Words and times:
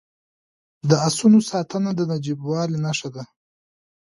د 0.89 0.91
اسونو 1.07 1.39
ساتنه 1.49 1.91
د 1.95 2.01
نجیبوالي 2.11 2.77
نښه 2.85 3.09
ده. 3.15 3.23